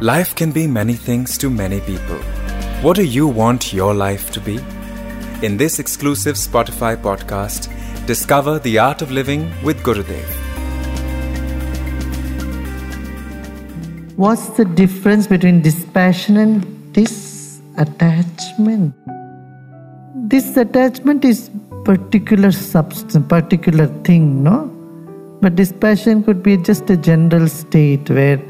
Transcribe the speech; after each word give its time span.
Life 0.00 0.36
can 0.36 0.52
be 0.52 0.68
many 0.68 0.94
things 0.94 1.36
to 1.38 1.50
many 1.50 1.80
people. 1.80 2.18
What 2.82 2.94
do 2.94 3.02
you 3.02 3.26
want 3.26 3.72
your 3.72 3.92
life 3.92 4.30
to 4.30 4.40
be? 4.40 4.60
In 5.42 5.56
this 5.56 5.80
exclusive 5.80 6.36
Spotify 6.36 6.96
podcast, 6.96 7.66
discover 8.06 8.60
the 8.60 8.78
art 8.78 9.02
of 9.02 9.10
living 9.10 9.50
with 9.64 9.82
Gurudev. 9.82 10.24
What's 14.14 14.50
the 14.50 14.64
difference 14.64 15.26
between 15.26 15.62
dispassion 15.62 16.36
and 16.36 16.62
disattachment? 16.92 18.92
Disattachment 20.28 21.24
is 21.24 21.50
particular 21.84 22.52
substance, 22.52 23.26
particular 23.28 23.88
thing, 24.04 24.44
no? 24.44 24.70
But 25.40 25.56
dispassion 25.56 26.22
could 26.22 26.44
be 26.44 26.56
just 26.56 26.88
a 26.88 26.96
general 26.96 27.48
state 27.48 28.08
where 28.10 28.40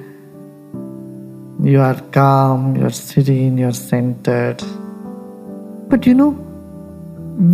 you 1.68 1.80
are 1.82 2.00
calm, 2.16 2.76
you're 2.76 2.90
serene, 2.90 3.58
you're 3.58 3.74
centered. 3.74 4.62
But 5.90 6.06
you 6.06 6.14
know, 6.14 6.30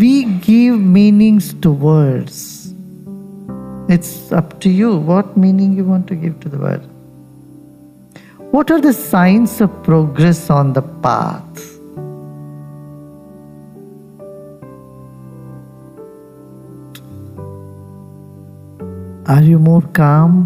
we 0.03 0.25
give 0.25 0.79
meanings 0.79 1.53
to 1.63 1.71
words. 1.73 2.73
It's 3.89 4.31
up 4.31 4.61
to 4.61 4.71
you 4.71 4.97
what 4.97 5.37
meaning 5.37 5.77
you 5.77 5.85
want 5.85 6.07
to 6.09 6.15
give 6.15 6.39
to 6.41 6.49
the 6.49 6.59
word. 6.59 6.83
What 8.53 8.71
are 8.71 8.81
the 8.81 8.93
signs 8.93 9.61
of 9.61 9.83
progress 9.83 10.49
on 10.49 10.75
the 10.75 10.83
path? 10.83 11.61
Are 19.27 19.43
you 19.43 19.59
more 19.59 19.83
calm? 19.83 20.39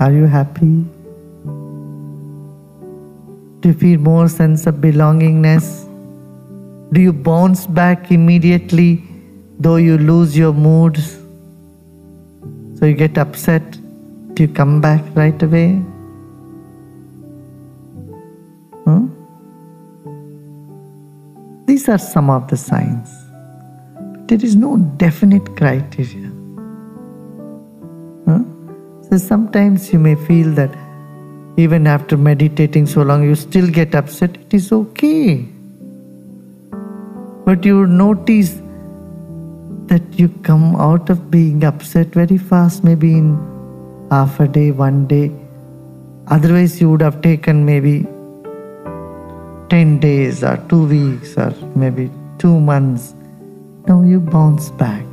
Are 0.00 0.12
you 0.12 0.24
happy? 0.24 0.84
Do 3.60 3.68
you 3.70 3.74
feel 3.74 3.98
more 3.98 4.28
sense 4.28 4.66
of 4.66 4.76
belongingness? 4.76 5.84
Do 6.92 7.00
you 7.00 7.12
bounce 7.12 7.66
back 7.66 8.12
immediately 8.12 9.02
though 9.58 9.76
you 9.76 9.98
lose 9.98 10.36
your 10.36 10.52
mood? 10.52 10.98
So 12.78 12.84
you 12.84 12.94
get 12.94 13.16
upset. 13.18 13.62
Do 14.34 14.42
you 14.42 14.48
come 14.48 14.80
back 14.80 15.02
right 15.14 15.42
away? 15.42 15.72
Hmm? 18.84 19.06
These 21.66 21.88
are 21.88 21.98
some 21.98 22.28
of 22.28 22.48
the 22.48 22.56
signs. 22.56 23.10
There 24.28 24.44
is 24.44 24.54
no 24.54 24.76
definite 24.76 25.56
criteria. 25.56 26.30
Huh? 28.26 28.44
So 29.08 29.18
sometimes 29.18 29.92
you 29.92 29.98
may 29.98 30.14
feel 30.14 30.50
that 30.52 30.74
even 31.56 31.86
after 31.86 32.16
meditating 32.16 32.86
so 32.86 33.02
long, 33.02 33.24
you 33.24 33.34
still 33.34 33.68
get 33.68 33.94
upset, 33.94 34.36
it 34.36 34.52
is 34.52 34.72
okay. 34.72 35.46
But 37.46 37.64
you 37.64 37.86
notice 37.86 38.60
that 39.86 40.02
you 40.18 40.28
come 40.42 40.76
out 40.76 41.08
of 41.08 41.30
being 41.30 41.64
upset 41.64 42.08
very 42.08 42.36
fast, 42.36 42.84
maybe 42.84 43.12
in 43.12 43.38
half 44.10 44.38
a 44.38 44.48
day, 44.48 44.70
one 44.70 45.06
day. 45.06 45.32
Otherwise, 46.28 46.80
you 46.80 46.90
would 46.90 47.00
have 47.00 47.22
taken 47.22 47.64
maybe 47.64 48.02
10 49.70 49.98
days 50.00 50.44
or 50.44 50.56
two 50.68 50.86
weeks 50.86 51.36
or 51.38 51.54
maybe 51.74 52.10
two 52.38 52.60
months. 52.60 53.14
Now 53.86 54.02
you 54.02 54.20
bounce 54.20 54.70
back. 54.70 55.04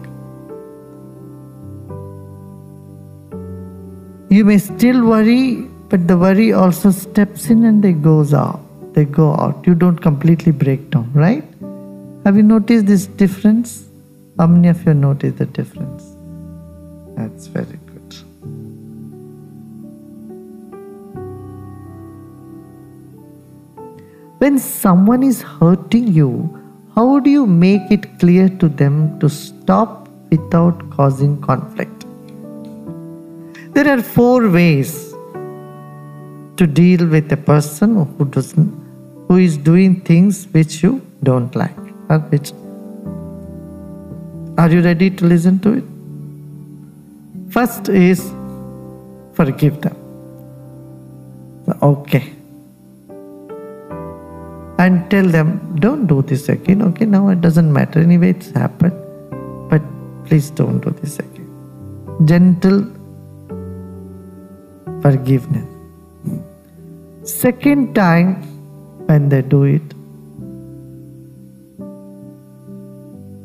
You 4.30 4.44
may 4.44 4.58
still 4.58 5.06
worry 5.06 5.70
but 5.94 6.08
the 6.08 6.18
worry 6.18 6.52
also 6.52 6.90
steps 6.90 7.52
in 7.52 7.66
and 7.66 7.84
they 7.84 7.94
goes 7.94 8.34
out. 8.34 8.62
They 8.94 9.06
go 9.06 9.34
out. 9.34 9.68
You 9.68 9.76
don't 9.76 10.00
completely 10.00 10.52
break 10.52 10.90
down, 10.90 11.12
right? 11.14 11.44
Have 12.26 12.36
you 12.36 12.42
noticed 12.42 12.88
this 12.88 13.06
difference? 13.06 13.86
How 14.40 14.48
many 14.48 14.70
of 14.70 14.84
you 14.88 14.96
noticed 14.96 15.38
the 15.38 15.46
difference? 15.46 16.04
That's 17.16 17.46
very 17.46 17.78
good. 17.92 18.16
When 24.40 24.58
someone 24.58 25.22
is 25.22 25.44
hurting 25.44 26.08
you, 26.08 26.60
how 26.96 27.20
do 27.20 27.30
you 27.30 27.46
make 27.46 27.92
it 27.92 28.18
clear 28.18 28.50
to 28.50 28.68
them 28.68 29.20
to 29.20 29.30
stop 29.30 30.10
without 30.32 30.90
causing 30.90 31.40
conflict? 31.40 32.06
There 33.76 33.88
are 33.88 34.02
four 34.02 34.50
ways 34.50 35.13
to 36.58 36.68
deal 36.68 37.08
with 37.08 37.32
a 37.32 37.38
person 37.38 37.96
who 38.18 38.26
doesn't 38.26 38.72
who 39.28 39.38
is 39.38 39.58
doing 39.58 40.00
things 40.02 40.46
which 40.52 40.84
you 40.84 41.02
don't 41.24 41.56
like. 41.56 41.78
Or 42.10 42.20
which 42.34 42.52
are 44.58 44.70
you 44.70 44.82
ready 44.82 45.10
to 45.10 45.26
listen 45.26 45.60
to 45.60 45.74
it? 45.80 45.84
First 47.52 47.90
is 47.90 48.22
forgive 49.34 49.82
them. 49.82 49.96
Okay. 51.82 52.34
And 54.78 55.10
tell 55.10 55.28
them 55.28 55.78
don't 55.80 56.08
do 56.08 56.22
this 56.22 56.50
again. 56.50 56.82
Okay 56.90 57.06
now 57.06 57.30
it 57.30 57.42
doesn't 57.42 57.72
matter. 57.72 58.00
Anyway 58.00 58.30
it's 58.32 58.52
happened. 58.52 58.94
But 59.70 59.82
please 60.26 60.50
don't 60.52 60.80
do 60.82 60.92
this 61.02 61.20
again. 61.20 61.50
Gentle 62.26 62.86
forgiveness 65.02 65.73
Second 67.24 67.96
time, 67.96 68.44
when 69.08 69.30
they 69.30 69.42
do 69.42 69.64
it, 69.64 69.82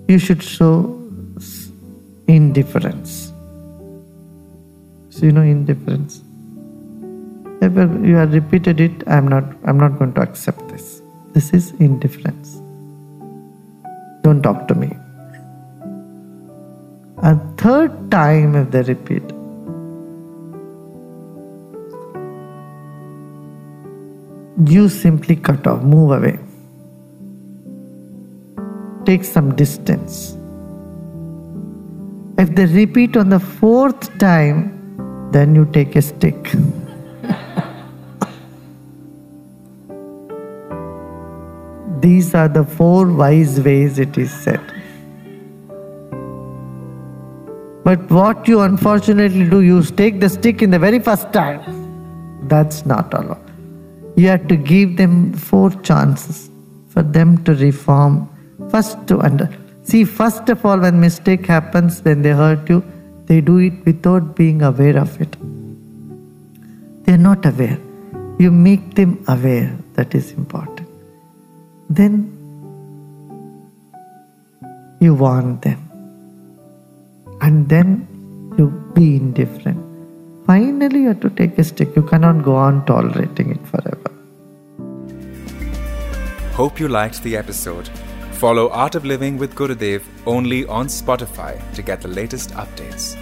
you 0.08 0.18
should 0.18 0.42
show 0.42 1.00
indifference. 2.26 3.32
So 5.10 5.26
you 5.26 5.32
know 5.32 5.42
indifference. 5.42 6.22
If 7.62 7.74
you 7.76 8.16
have 8.16 8.32
repeated 8.32 8.80
it, 8.80 9.06
I'm 9.06 9.28
not 9.28 9.44
I'm 9.64 9.78
not 9.78 9.98
going 9.98 10.12
to 10.14 10.22
accept 10.22 10.68
this. 10.70 11.00
This 11.34 11.52
is 11.52 11.70
indifference. 11.78 12.54
Don't 14.22 14.42
talk 14.42 14.66
to 14.68 14.74
me. 14.74 14.90
A 17.22 17.36
third 17.56 18.10
time 18.10 18.56
if 18.56 18.70
they 18.72 18.82
repeat, 18.82 19.22
you 24.66 24.88
simply 24.88 25.36
cut 25.36 25.66
off, 25.66 25.82
move 25.82 26.10
away. 26.10 26.38
Take 29.04 29.24
some 29.24 29.54
distance. 29.54 30.36
If 32.38 32.54
they 32.54 32.66
repeat 32.66 33.16
on 33.16 33.28
the 33.30 33.40
fourth 33.40 34.18
time, 34.18 34.74
then 35.32 35.54
you 35.54 35.64
take 35.72 35.96
a 35.96 36.02
stick. 36.02 36.34
These 42.00 42.34
are 42.34 42.48
the 42.48 42.64
four 42.64 43.06
wise 43.12 43.60
ways 43.60 43.98
it 43.98 44.18
is 44.18 44.32
said. 44.32 44.60
But 47.84 48.10
what 48.10 48.46
you 48.46 48.60
unfortunately 48.60 49.48
do, 49.48 49.60
you 49.62 49.82
take 49.82 50.20
the 50.20 50.28
stick 50.28 50.62
in 50.62 50.70
the 50.70 50.78
very 50.78 50.98
first 50.98 51.32
time. 51.32 51.62
That's 52.46 52.84
not 52.84 53.14
allowed. 53.14 53.47
You 54.18 54.26
have 54.28 54.48
to 54.48 54.56
give 54.56 54.96
them 55.00 55.32
four 55.32 55.70
chances 55.88 56.50
for 56.92 57.02
them 57.16 57.42
to 57.44 57.54
reform. 57.54 58.14
First 58.72 59.06
to 59.08 59.20
under 59.20 59.48
see, 59.88 60.04
first 60.04 60.48
of 60.54 60.64
all, 60.66 60.80
when 60.84 60.98
mistake 61.00 61.46
happens, 61.46 62.00
when 62.06 62.22
they 62.22 62.32
hurt 62.40 62.68
you, 62.68 62.78
they 63.26 63.40
do 63.40 63.58
it 63.58 63.76
without 63.86 64.34
being 64.40 64.62
aware 64.70 64.98
of 64.98 65.20
it. 65.20 65.36
They're 67.04 67.24
not 67.30 67.46
aware. 67.46 67.78
You 68.40 68.50
make 68.50 68.94
them 68.96 69.12
aware. 69.28 69.70
That 69.94 70.14
is 70.14 70.32
important. 70.32 70.88
Then 71.88 72.12
you 75.00 75.14
warn 75.14 75.60
them. 75.60 75.80
And 77.40 77.68
then 77.68 77.88
you 78.58 78.66
be 78.94 79.16
indifferent. 79.16 79.80
Finally, 80.46 81.02
you 81.02 81.08
have 81.08 81.20
to 81.20 81.30
take 81.30 81.56
a 81.58 81.64
stick. 81.64 81.94
You 81.94 82.02
cannot 82.02 82.42
go 82.42 82.56
on 82.56 82.84
tolerating 82.86 83.50
it 83.52 83.66
forever. 83.66 83.77
Hope 86.58 86.80
you 86.80 86.88
liked 86.88 87.22
the 87.22 87.36
episode. 87.36 87.88
Follow 88.32 88.68
Art 88.70 88.96
of 88.96 89.04
Living 89.04 89.38
with 89.38 89.54
Gurudev 89.54 90.02
only 90.26 90.66
on 90.66 90.88
Spotify 90.88 91.54
to 91.74 91.82
get 91.82 92.00
the 92.00 92.08
latest 92.08 92.50
updates. 92.50 93.16